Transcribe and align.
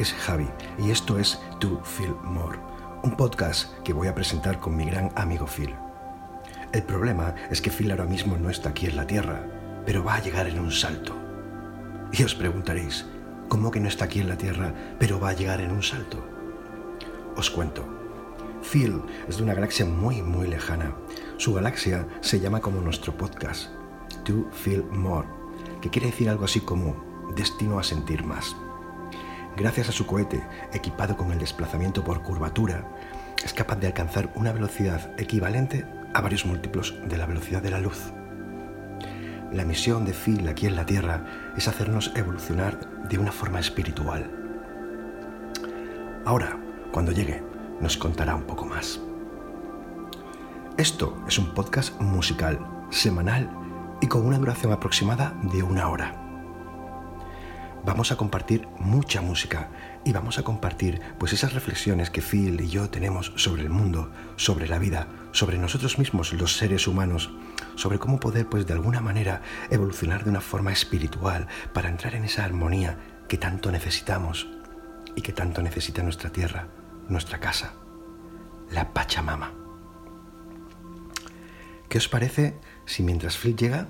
es 0.00 0.14
Javi 0.14 0.48
y 0.78 0.90
esto 0.90 1.18
es 1.18 1.38
To 1.58 1.78
Feel 1.84 2.14
More, 2.22 2.58
un 3.02 3.16
podcast 3.18 3.76
que 3.80 3.92
voy 3.92 4.08
a 4.08 4.14
presentar 4.14 4.58
con 4.58 4.74
mi 4.74 4.86
gran 4.86 5.12
amigo 5.14 5.46
Phil. 5.46 5.74
El 6.72 6.82
problema 6.84 7.34
es 7.50 7.60
que 7.60 7.70
Phil 7.70 7.90
ahora 7.90 8.06
mismo 8.06 8.38
no 8.38 8.48
está 8.48 8.70
aquí 8.70 8.86
en 8.86 8.96
la 8.96 9.06
Tierra, 9.06 9.44
pero 9.84 10.02
va 10.02 10.14
a 10.14 10.22
llegar 10.22 10.46
en 10.46 10.58
un 10.58 10.72
salto. 10.72 11.14
Y 12.12 12.22
os 12.22 12.34
preguntaréis, 12.34 13.04
¿cómo 13.48 13.70
que 13.70 13.78
no 13.78 13.88
está 13.88 14.06
aquí 14.06 14.20
en 14.20 14.30
la 14.30 14.38
Tierra, 14.38 14.72
pero 14.98 15.20
va 15.20 15.30
a 15.30 15.34
llegar 15.34 15.60
en 15.60 15.70
un 15.70 15.82
salto? 15.82 16.24
Os 17.36 17.50
cuento. 17.50 17.86
Phil 18.62 19.02
es 19.28 19.36
de 19.36 19.42
una 19.42 19.54
galaxia 19.54 19.84
muy, 19.84 20.22
muy 20.22 20.46
lejana. 20.46 20.94
Su 21.36 21.52
galaxia 21.52 22.08
se 22.22 22.40
llama 22.40 22.60
como 22.60 22.80
nuestro 22.80 23.14
podcast, 23.18 23.68
To 24.24 24.50
Feel 24.50 24.82
More, 24.84 25.28
que 25.82 25.90
quiere 25.90 26.06
decir 26.06 26.30
algo 26.30 26.46
así 26.46 26.60
como 26.60 26.96
destino 27.36 27.78
a 27.78 27.82
sentir 27.82 28.24
más. 28.24 28.56
Gracias 29.60 29.90
a 29.90 29.92
su 29.92 30.06
cohete, 30.06 30.42
equipado 30.72 31.18
con 31.18 31.32
el 31.32 31.38
desplazamiento 31.38 32.02
por 32.02 32.22
curvatura, 32.22 32.82
es 33.44 33.52
capaz 33.52 33.76
de 33.76 33.88
alcanzar 33.88 34.32
una 34.34 34.52
velocidad 34.52 35.12
equivalente 35.20 35.84
a 36.14 36.22
varios 36.22 36.46
múltiplos 36.46 36.94
de 37.04 37.18
la 37.18 37.26
velocidad 37.26 37.60
de 37.60 37.70
la 37.70 37.78
luz. 37.78 38.10
La 39.52 39.66
misión 39.66 40.06
de 40.06 40.14
Phil 40.14 40.48
aquí 40.48 40.66
en 40.66 40.76
la 40.76 40.86
Tierra 40.86 41.52
es 41.58 41.68
hacernos 41.68 42.10
evolucionar 42.16 43.04
de 43.06 43.18
una 43.18 43.32
forma 43.32 43.60
espiritual. 43.60 44.30
Ahora, 46.24 46.58
cuando 46.90 47.12
llegue, 47.12 47.42
nos 47.82 47.98
contará 47.98 48.36
un 48.36 48.44
poco 48.44 48.64
más. 48.64 48.98
Esto 50.78 51.22
es 51.28 51.38
un 51.38 51.52
podcast 51.52 52.00
musical, 52.00 52.58
semanal 52.88 53.50
y 54.00 54.06
con 54.06 54.24
una 54.24 54.38
duración 54.38 54.72
aproximada 54.72 55.34
de 55.52 55.62
una 55.62 55.90
hora 55.90 56.19
vamos 57.84 58.12
a 58.12 58.16
compartir 58.16 58.66
mucha 58.78 59.20
música 59.20 59.70
y 60.04 60.12
vamos 60.12 60.38
a 60.38 60.42
compartir 60.42 61.00
pues 61.18 61.32
esas 61.32 61.52
reflexiones 61.52 62.10
que 62.10 62.22
Phil 62.22 62.60
y 62.60 62.68
yo 62.68 62.90
tenemos 62.90 63.32
sobre 63.36 63.62
el 63.62 63.70
mundo, 63.70 64.10
sobre 64.36 64.68
la 64.68 64.78
vida, 64.78 65.08
sobre 65.32 65.58
nosotros 65.58 65.98
mismos 65.98 66.32
los 66.32 66.56
seres 66.56 66.86
humanos, 66.86 67.30
sobre 67.76 67.98
cómo 67.98 68.20
poder 68.20 68.48
pues 68.48 68.66
de 68.66 68.72
alguna 68.72 69.00
manera 69.00 69.42
evolucionar 69.70 70.24
de 70.24 70.30
una 70.30 70.40
forma 70.40 70.72
espiritual 70.72 71.46
para 71.72 71.88
entrar 71.88 72.14
en 72.14 72.24
esa 72.24 72.44
armonía 72.44 72.98
que 73.28 73.38
tanto 73.38 73.70
necesitamos 73.70 74.48
y 75.14 75.22
que 75.22 75.32
tanto 75.32 75.62
necesita 75.62 76.02
nuestra 76.02 76.30
tierra, 76.30 76.68
nuestra 77.08 77.40
casa, 77.40 77.72
la 78.70 78.92
Pachamama. 78.92 79.52
¿Qué 81.88 81.98
os 81.98 82.08
parece 82.08 82.58
si 82.86 83.02
mientras 83.02 83.36
Phil 83.36 83.56
llega 83.56 83.88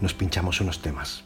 nos 0.00 0.14
pinchamos 0.14 0.60
unos 0.60 0.82
temas? 0.82 1.24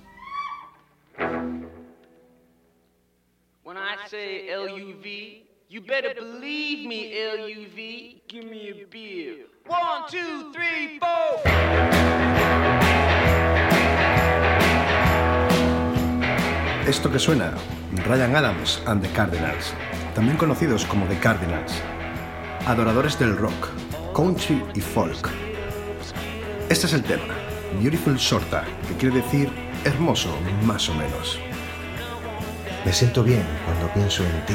Say 4.17 4.49
LUV, 4.49 5.07
you 5.69 5.81
better 5.81 6.13
believe 6.15 6.89
me, 6.89 7.01
LUV. 7.39 7.79
Give 8.29 8.47
me 8.55 8.63
a 8.71 8.87
beer. 8.95 9.35
One, 9.67 10.03
two, 10.09 10.53
three, 10.55 10.99
four. 10.99 11.29
Esto 16.87 17.11
que 17.11 17.19
suena, 17.19 17.53
Ryan 18.09 18.37
Adams 18.37 18.81
and 18.87 19.03
the 19.03 19.11
Cardinals, 19.13 19.75
también 20.15 20.37
conocidos 20.39 20.85
como 20.87 21.07
The 21.07 21.19
Cardinals, 21.19 21.73
adoradores 22.67 23.19
del 23.19 23.37
rock, 23.37 23.61
country 24.15 24.63
y 24.75 24.81
folk. 24.81 25.29
Este 26.71 26.87
es 26.87 26.95
el 26.95 27.03
tema, 27.03 27.35
Beautiful 27.81 28.19
Sorta, 28.19 28.65
que 28.89 28.95
quiere 28.95 29.17
decir 29.17 29.51
hermoso 29.85 30.31
más 30.65 30.89
o 30.89 30.95
menos. 30.95 31.39
Me 32.87 32.93
siento 32.93 33.25
bien 33.25 33.45
cuando 33.65 33.93
pienso 33.93 34.23
en 34.23 34.47
ti, 34.47 34.55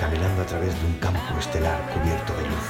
caminando 0.00 0.42
a 0.42 0.46
través 0.46 0.74
de 0.80 0.84
un 0.84 0.94
campo 0.94 1.20
estelar 1.38 1.80
cubierto 1.94 2.34
de 2.34 2.42
luz. 2.42 2.66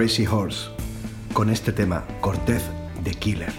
Crazy 0.00 0.26
Horse 0.26 0.70
con 1.34 1.50
este 1.50 1.72
tema, 1.72 2.06
Cortez 2.22 2.62
de 3.04 3.10
Killer. 3.10 3.52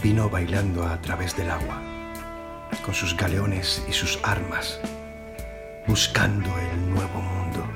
Vino 0.00 0.30
bailando 0.30 0.86
a 0.86 1.00
través 1.00 1.36
del 1.36 1.50
agua, 1.50 1.82
con 2.84 2.94
sus 2.94 3.16
galeones 3.16 3.84
y 3.88 3.92
sus 3.92 4.20
armas, 4.22 4.78
buscando 5.88 6.48
el 6.60 6.90
nuevo 6.90 7.20
mundo 7.20 7.66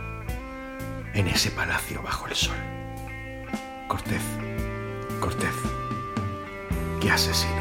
en 1.13 1.27
ese 1.27 1.51
palacio 1.51 2.01
bajo 2.05 2.29
el 2.29 2.37
sol. 2.37 2.57
Cortez, 3.89 4.23
Cortez, 5.19 5.57
que 7.01 7.11
asesino. 7.11 7.58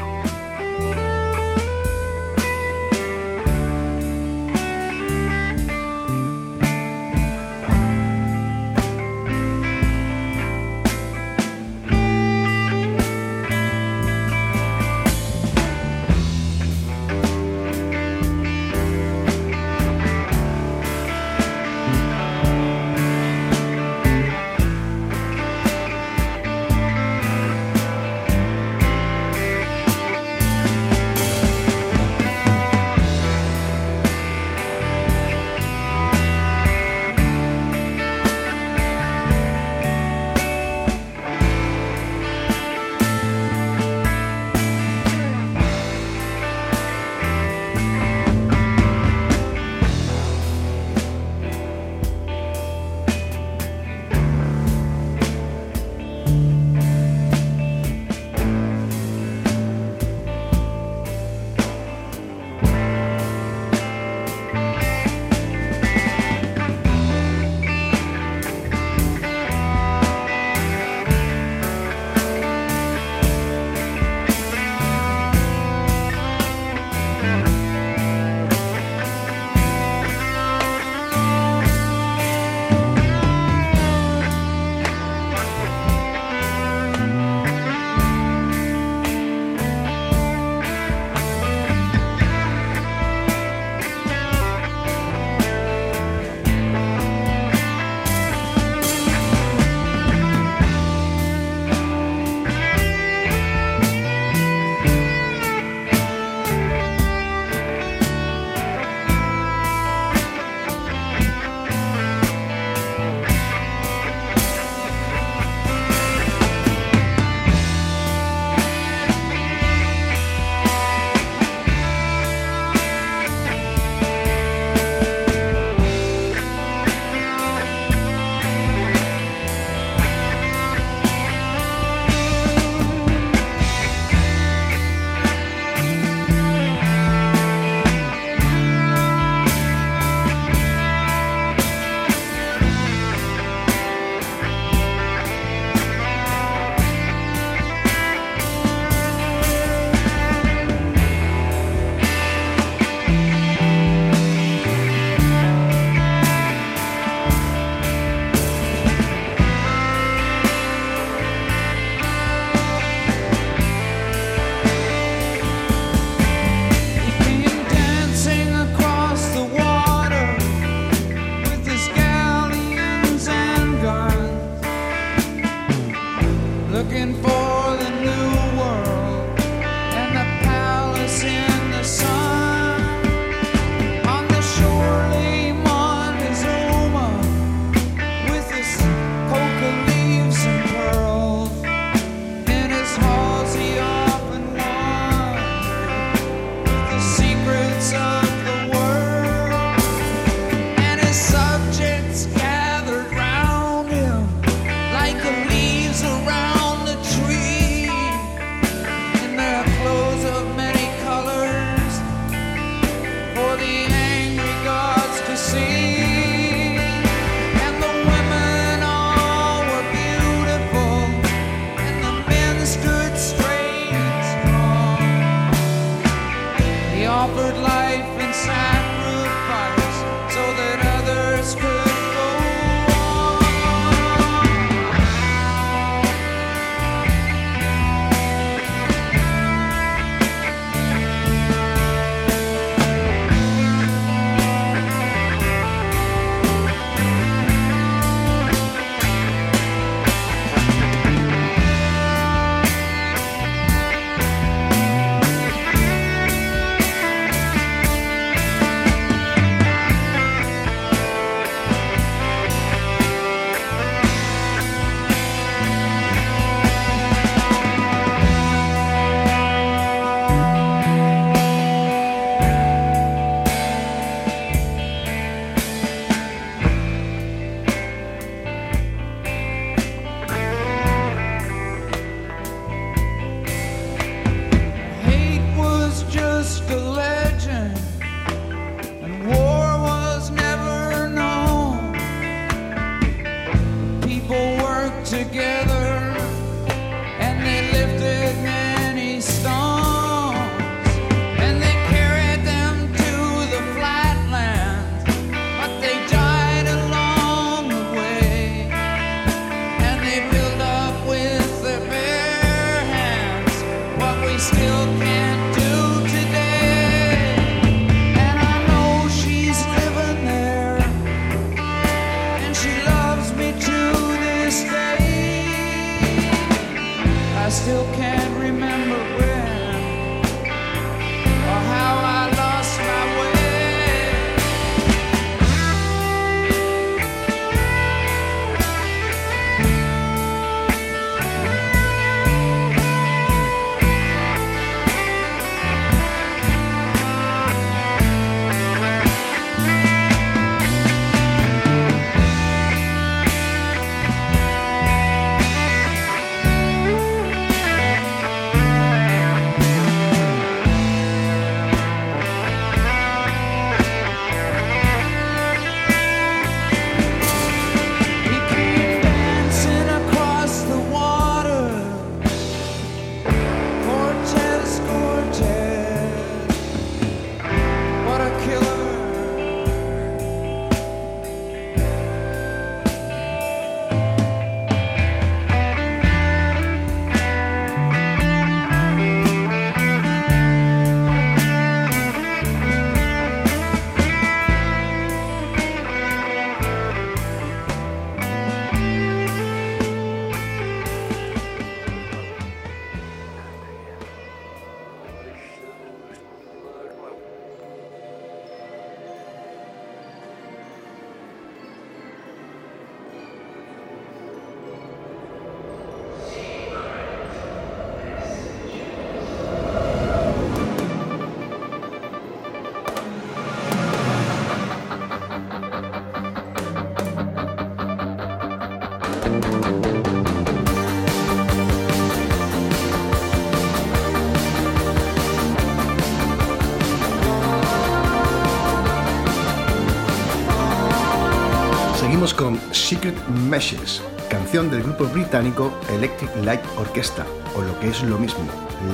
Secret 442.98 443.28
Meshes, 443.28 444.02
canción 444.28 444.72
del 444.72 444.82
grupo 444.82 445.04
británico 445.04 445.72
Electric 445.88 446.34
Light 446.42 446.60
Orchestra, 446.76 447.24
o 447.54 447.62
lo 447.62 447.78
que 447.78 447.90
es 447.90 448.02
lo 448.02 448.18
mismo, 448.18 448.44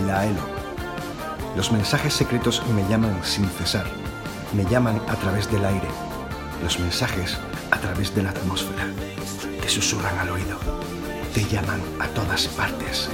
la 0.06 0.26
ELO. 0.26 0.42
Los 1.56 1.72
mensajes 1.72 2.12
secretos 2.12 2.62
me 2.74 2.86
llaman 2.86 3.18
sin 3.24 3.48
cesar, 3.48 3.86
me 4.52 4.66
llaman 4.66 5.00
a 5.08 5.14
través 5.14 5.50
del 5.50 5.64
aire, 5.64 5.88
los 6.62 6.78
mensajes 6.78 7.38
a 7.70 7.78
través 7.78 8.14
de 8.14 8.24
la 8.24 8.30
atmósfera, 8.30 8.88
te 9.62 9.70
susurran 9.70 10.18
al 10.18 10.32
oído, 10.32 10.58
te 11.32 11.42
llaman 11.44 11.80
a 11.98 12.06
todas 12.08 12.46
partes. 12.48 13.08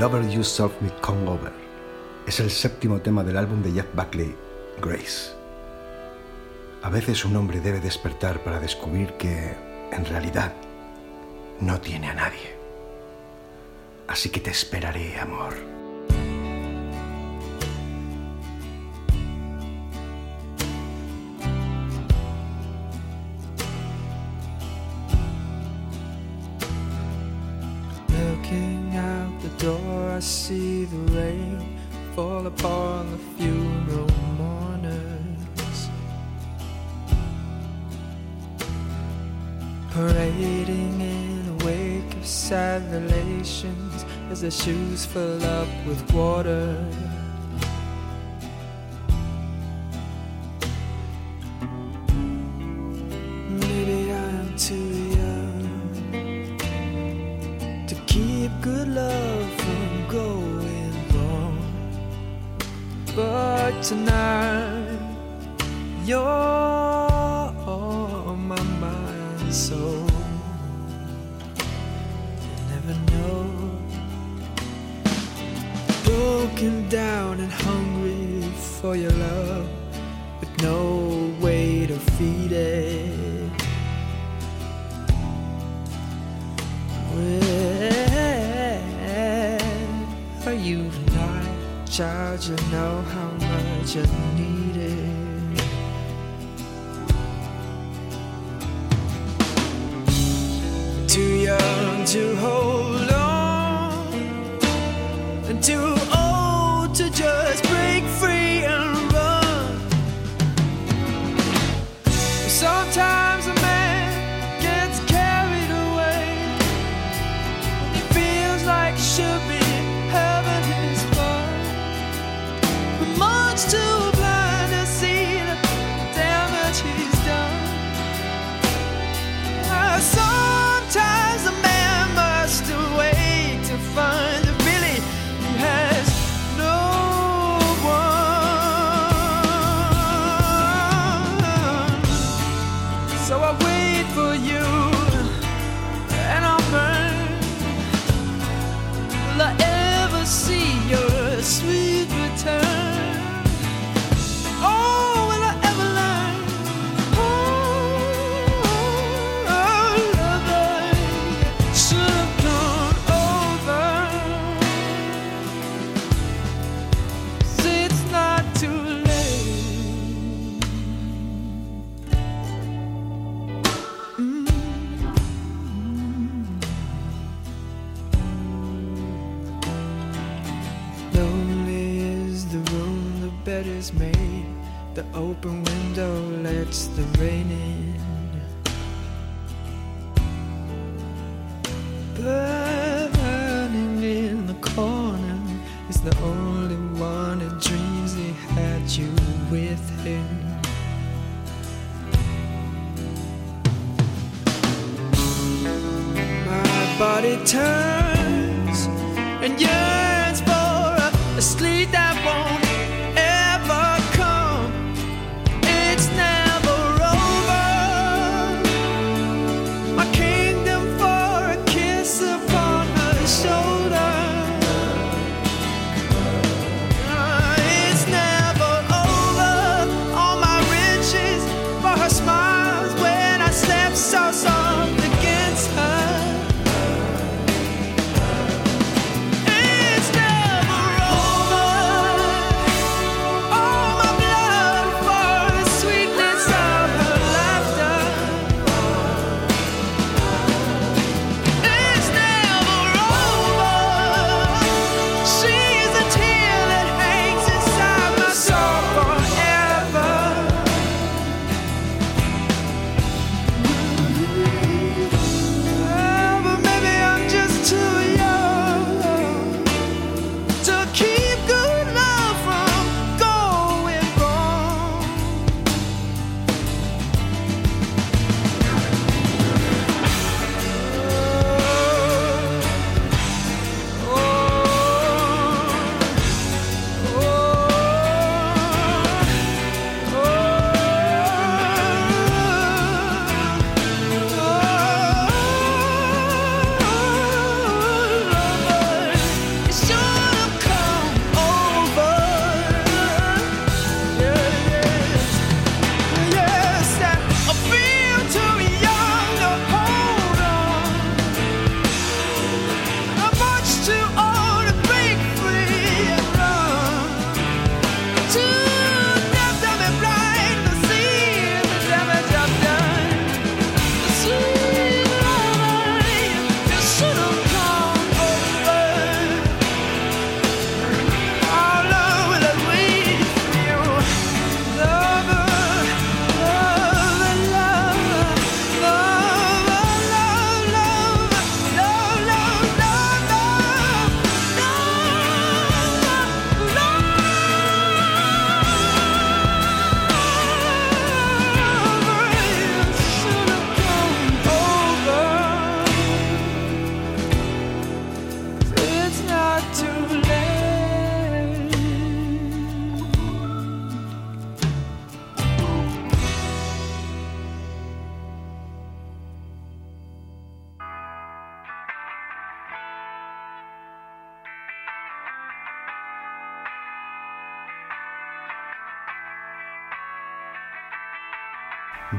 Lover 0.00 0.28
Yourself 0.28 0.72
Me 0.82 0.90
Come 1.00 1.26
Over. 1.26 1.52
Es 2.26 2.38
el 2.40 2.50
séptimo 2.50 3.00
tema 3.00 3.24
del 3.24 3.38
álbum 3.38 3.62
de 3.62 3.72
Jeff 3.72 3.86
Buckley, 3.94 4.36
Grace. 4.82 5.32
A 6.82 6.90
veces 6.90 7.24
un 7.24 7.34
hombre 7.34 7.60
debe 7.60 7.80
despertar 7.80 8.44
para 8.44 8.60
descubrir 8.60 9.14
que, 9.14 9.56
en 9.92 10.04
realidad, 10.04 10.52
no 11.60 11.80
tiene 11.80 12.10
a 12.10 12.14
nadie. 12.14 12.56
Así 14.06 14.28
que 14.28 14.40
te 14.40 14.50
esperaré, 14.50 15.18
amor. 15.18 15.54
shoes 44.66 45.06
fill 45.06 45.44
up 45.44 45.68
with 45.86 46.02
water. 46.12 46.74
Maybe 53.48 54.10
I 54.10 54.28
am 54.40 54.56
too 54.56 54.90
young 55.20 56.58
to 57.86 57.94
keep 58.08 58.50
good 58.60 58.88
love 58.88 59.48
from 59.62 60.08
going 60.08 60.94
wrong. 61.14 61.58
But 63.14 63.80
tonight, 63.84 64.98
you're 66.04 66.18
on 67.68 68.48
my 68.48 68.62
mind, 68.82 69.54
so. 69.54 69.95
broken 76.56 76.88
down 76.88 77.38
and 77.38 77.52
hungry 77.52 78.40
for 78.80 78.96
your 78.96 79.10
love, 79.10 79.68
with 80.40 80.62
no 80.62 81.30
way 81.38 81.86
to 81.86 81.98
feed 82.16 82.50
it. 82.50 83.50
Where 87.12 88.80
are 90.46 90.54
you 90.54 90.90
tonight, 90.90 91.86
child? 91.90 92.42
You 92.44 92.56
know 92.72 93.02
how 93.02 93.30
much 93.32 93.96
I 93.98 94.06
need 94.38 94.76
it. 94.76 95.60
Too 101.06 101.34
young 101.50 102.04
to 102.06 102.36
hold 102.36 103.10
on, 103.10 104.06
and 105.50 105.62
too 105.62 105.96
old. 106.14 106.25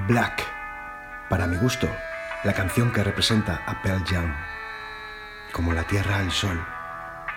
Black. 0.08 0.41
Para 1.30 1.48
mi 1.48 1.58
gusto, 1.58 1.89
la 2.46 2.54
canción 2.54 2.93
que 2.93 3.04
representa 3.04 3.62
a 3.65 3.82
Pearl 3.82 4.06
Jam. 4.06 4.34
Como 5.52 5.74
la 5.74 5.84
tierra 5.84 6.20
al 6.20 6.32
sol. 6.32 6.65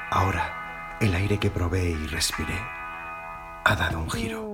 Ahora, 0.09 0.97
el 1.01 1.13
aire 1.17 1.39
que 1.39 1.51
probé 1.51 1.91
y 1.91 2.07
respiré 2.07 2.63
ha 3.65 3.75
dado 3.75 3.99
un 3.99 4.11
giro. 4.11 4.50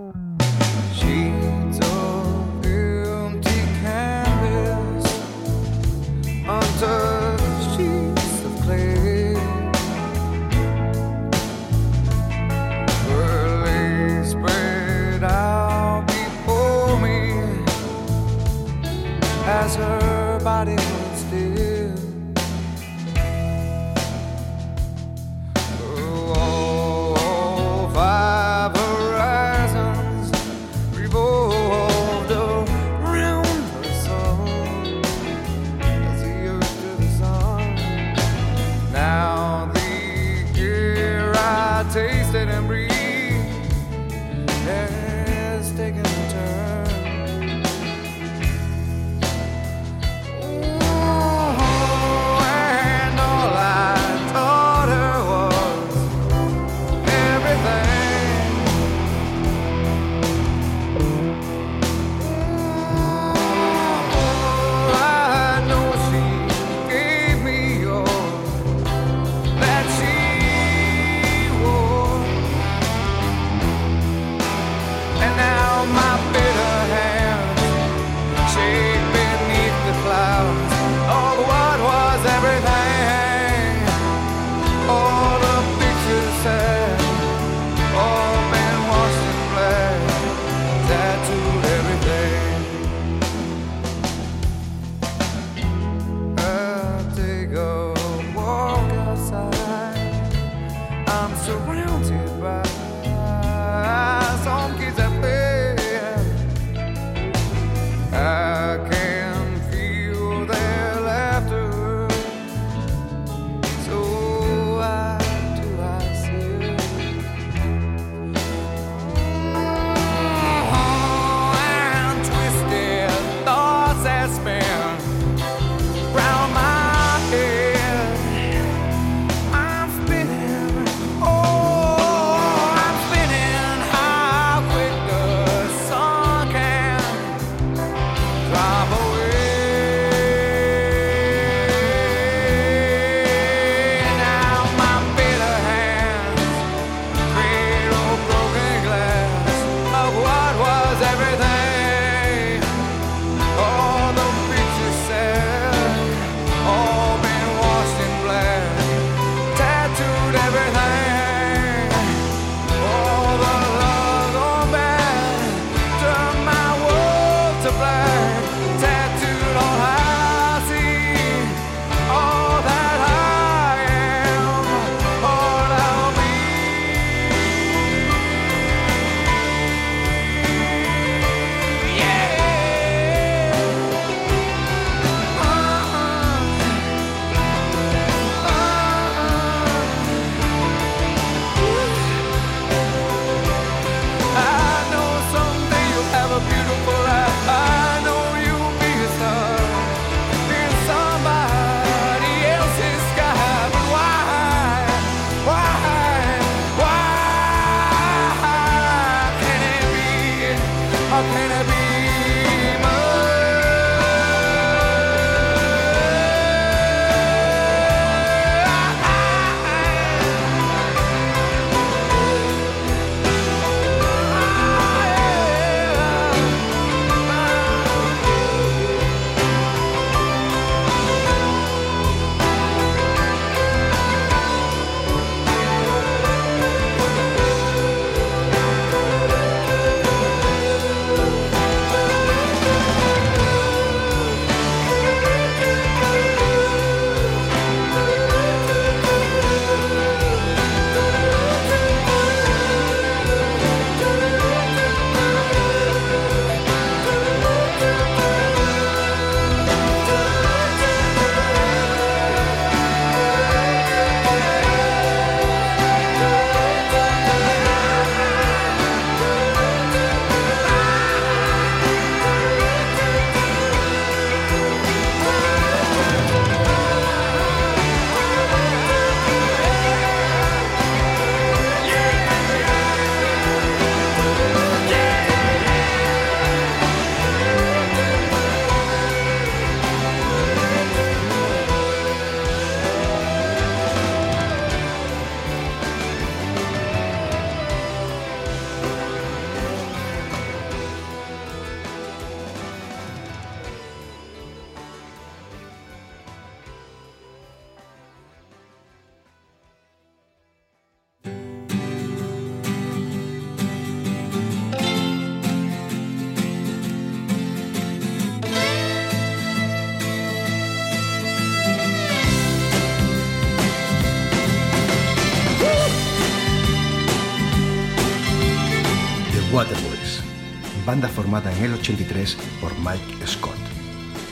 En 331.44 331.64
el 331.64 331.74
83 331.74 332.36
por 332.62 332.72
Mike 332.78 333.26
Scott. 333.26 333.54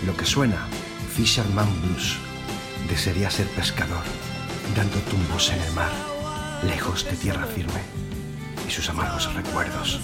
Lo 0.06 0.16
que 0.16 0.24
suena, 0.24 0.66
Fisherman 1.14 1.68
Blues, 1.82 2.16
desearía 2.88 3.30
ser 3.30 3.46
pescador, 3.48 4.02
dando 4.74 4.98
tumbos 5.00 5.50
en 5.52 5.60
el 5.60 5.72
mar, 5.72 5.92
lejos 6.66 7.04
de 7.04 7.12
tierra 7.12 7.44
firme 7.46 7.80
y 8.66 8.70
sus 8.70 8.88
amargos 8.88 9.32
recuerdos. 9.34 10.00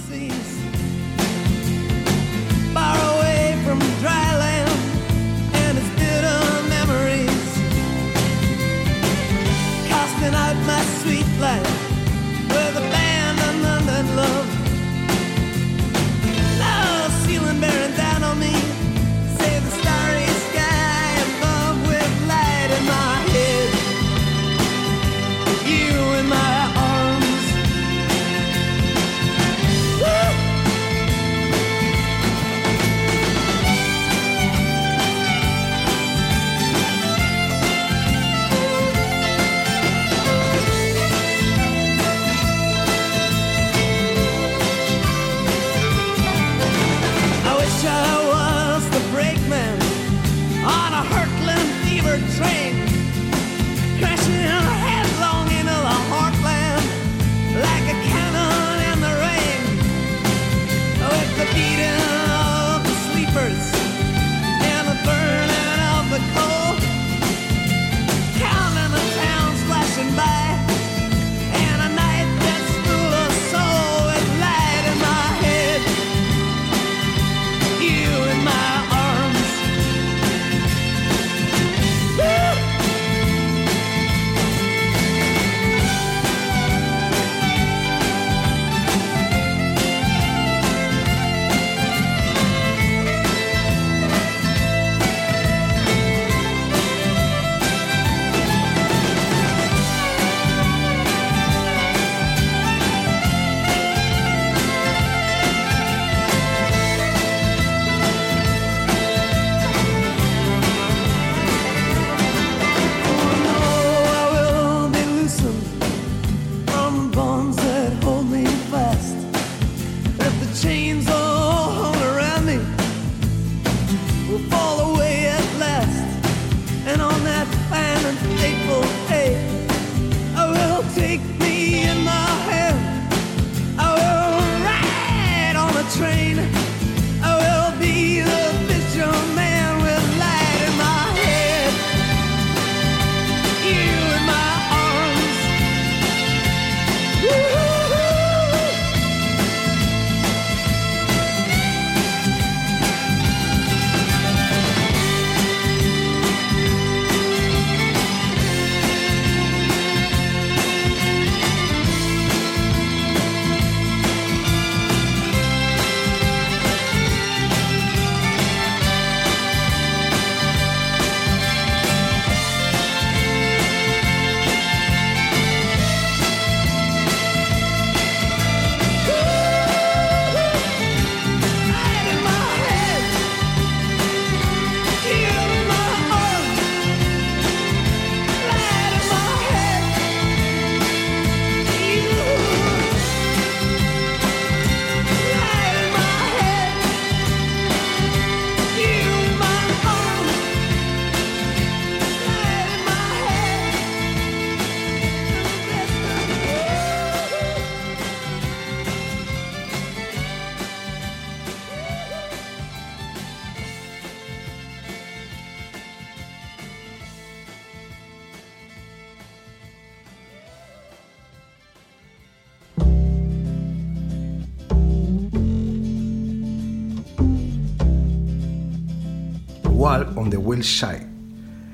Will 230.50 230.64
Side, 230.64 231.06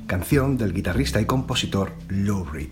canción 0.06 0.58
del 0.58 0.74
guitarrista 0.74 1.18
y 1.18 1.24
compositor 1.24 1.94
Lou 2.10 2.44
Reed. 2.44 2.68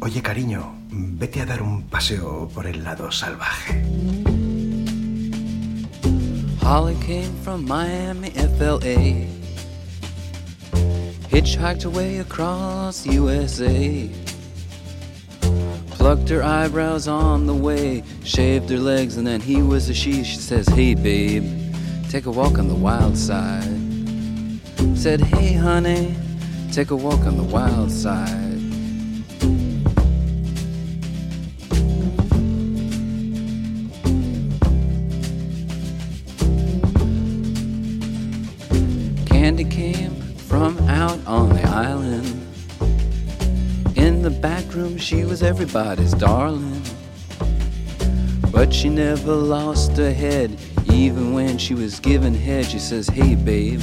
Oye 0.00 0.22
cariño, 0.22 0.74
vete 0.88 1.42
a 1.42 1.44
dar 1.44 1.60
un 1.60 1.82
paseo 1.82 2.48
por 2.54 2.66
el 2.66 2.82
lado 2.82 3.12
salvaje. 3.12 3.84
Holly 6.62 6.96
came 7.04 7.30
from 7.44 7.66
Miami, 7.66 8.30
FLA. 8.30 9.26
Hitchhiked 11.28 11.84
away 11.84 12.20
across 12.20 13.04
USA. 13.04 14.08
Plucked 15.90 16.30
her 16.30 16.42
eyebrows 16.42 17.06
on 17.06 17.46
the 17.46 17.52
way, 17.52 18.02
shaved 18.24 18.70
her 18.70 18.78
legs, 18.80 19.18
and 19.18 19.26
then 19.26 19.42
he 19.42 19.60
was 19.60 19.90
a 19.90 19.94
she. 19.94 20.24
She 20.24 20.38
says, 20.38 20.66
Hey, 20.68 20.94
babe, 20.94 21.44
take 22.08 22.24
a 22.24 22.30
walk 22.30 22.58
on 22.58 22.68
the 22.68 22.74
wild 22.74 23.18
side. 23.18 23.75
Said, 24.94 25.20
Hey, 25.20 25.52
honey, 25.52 26.14
take 26.72 26.90
a 26.90 26.96
walk 26.96 27.20
on 27.20 27.36
the 27.36 27.42
wild 27.42 27.90
side. 27.90 28.46
Candy 39.26 39.64
came 39.64 40.10
from 40.48 40.78
out 40.88 41.18
on 41.26 41.50
the 41.50 41.62
island. 41.62 42.26
In 43.96 44.22
the 44.22 44.30
back 44.30 44.74
room, 44.74 44.98
she 44.98 45.24
was 45.24 45.42
everybody's 45.42 46.12
darling. 46.14 46.82
But 48.50 48.72
she 48.72 48.88
never 48.88 49.34
lost 49.34 49.96
her 49.98 50.12
head, 50.12 50.58
even 50.92 51.32
when 51.32 51.58
she 51.58 51.74
was 51.74 52.00
given 52.00 52.34
head. 52.34 52.66
She 52.66 52.78
says, 52.78 53.06
Hey, 53.08 53.34
babe, 53.34 53.82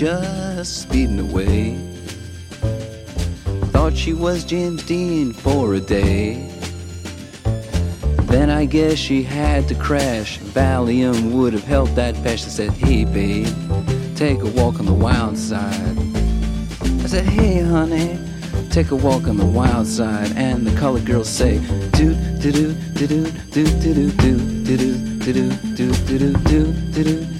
Just 0.00 0.80
speeding 0.80 1.20
away. 1.20 1.76
Thought 3.70 3.94
she 3.94 4.14
was 4.14 4.44
James 4.44 4.82
Dean 4.82 5.34
for 5.34 5.74
a 5.74 5.80
day. 5.80 6.50
Then 8.22 8.48
I 8.48 8.64
guess 8.64 8.96
she 8.96 9.22
had 9.22 9.68
to 9.68 9.74
crash. 9.74 10.38
Valium 10.38 11.32
would 11.32 11.52
have 11.52 11.64
helped 11.64 11.96
that 11.96 12.14
patch. 12.24 12.46
I 12.46 12.48
said, 12.48 12.70
Hey, 12.70 13.04
babe, 13.04 13.54
take 14.16 14.40
a 14.40 14.46
walk 14.46 14.80
on 14.80 14.86
the 14.86 14.94
wild 14.94 15.36
side. 15.36 15.98
I 16.80 17.06
said, 17.06 17.26
Hey, 17.26 17.60
honey, 17.60 18.18
take 18.70 18.92
a 18.92 18.96
walk 18.96 19.28
on 19.28 19.36
the 19.36 19.44
wild 19.44 19.86
side. 19.86 20.32
And 20.34 20.66
the 20.66 20.74
colored 20.80 21.04
girls 21.04 21.28
say, 21.28 21.58
Do, 21.90 22.14
do, 22.40 22.50
do, 22.50 22.72
do, 22.94 23.06
do, 23.06 23.30
do, 23.50 23.64
do, 23.76 24.10
do, 24.10 24.10
do, 24.12 24.76
do, 24.76 24.96
do, 25.18 25.34
do, 25.34 25.50
do, 25.76 25.92
do, 26.06 26.32
do, 26.32 26.72
do, 26.94 27.04
do, 27.04 27.39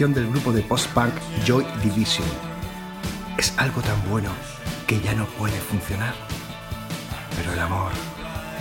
Del 0.00 0.30
grupo 0.30 0.50
de 0.50 0.62
post-punk 0.62 1.12
Joy 1.44 1.62
Division. 1.82 2.26
Es 3.36 3.52
algo 3.58 3.82
tan 3.82 4.02
bueno 4.08 4.30
que 4.86 4.98
ya 4.98 5.12
no 5.12 5.26
puede 5.26 5.60
funcionar. 5.60 6.14
Pero 7.36 7.52
el 7.52 7.58
amor, 7.58 7.92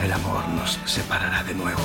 el 0.04 0.12
amor 0.12 0.46
nos 0.50 0.78
separará 0.84 1.42
de 1.44 1.54
nuevo. 1.54 1.80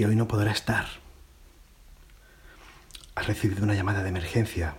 Que 0.00 0.06
hoy 0.06 0.16
no 0.16 0.26
podrá 0.26 0.50
estar. 0.50 0.86
Ha 3.16 3.20
recibido 3.20 3.64
una 3.64 3.74
llamada 3.74 4.02
de 4.02 4.08
emergencia 4.08 4.76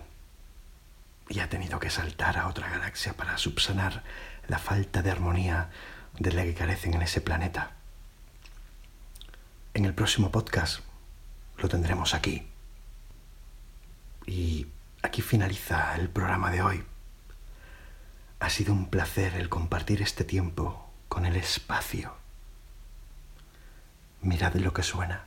y 1.28 1.38
ha 1.38 1.48
tenido 1.48 1.78
que 1.78 1.90
saltar 1.90 2.38
a 2.38 2.48
otra 2.48 2.68
galaxia 2.68 3.12
para 3.12 3.38
subsanar 3.38 4.02
la 4.48 4.58
falta 4.58 5.00
de 5.00 5.12
armonía 5.12 5.70
de 6.18 6.32
la 6.32 6.42
que 6.42 6.54
carecen 6.54 6.94
en 6.94 7.02
ese 7.02 7.20
planeta. 7.20 7.70
En 9.74 9.84
el 9.84 9.94
próximo 9.94 10.32
podcast 10.32 10.80
lo 11.58 11.68
tendremos 11.68 12.14
aquí. 12.14 12.48
Y 14.26 14.66
aquí 15.04 15.22
finaliza 15.22 15.94
el 15.94 16.08
programa 16.08 16.50
de 16.50 16.62
hoy. 16.62 16.84
Ha 18.40 18.50
sido 18.50 18.72
un 18.72 18.90
placer 18.90 19.34
el 19.36 19.48
compartir 19.48 20.02
este 20.02 20.24
tiempo 20.24 20.90
con 21.08 21.26
el 21.26 21.36
espacio. 21.36 22.21
Mirad 24.22 24.54
lo 24.54 24.72
que 24.72 24.84
suena. 24.84 25.26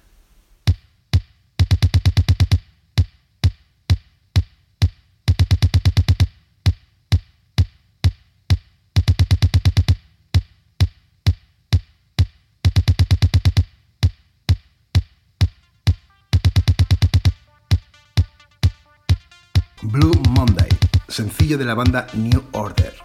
Blue 19.82 20.14
Monday, 20.30 20.70
sencillo 21.10 21.58
de 21.58 21.66
la 21.66 21.74
banda 21.74 22.08
New 22.14 22.41
Order. 22.54 22.96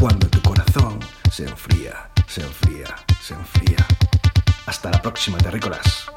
Cuando 0.00 0.26
tu 0.28 0.40
corazón 0.40 0.98
se 1.30 1.44
enfría, 1.44 2.10
se 2.26 2.40
enfría, 2.40 2.96
se 3.20 3.34
enfría. 3.34 3.86
Hasta 4.72 4.90
la 4.90 5.02
próxima, 5.02 5.36
terrícolas. 5.36 6.11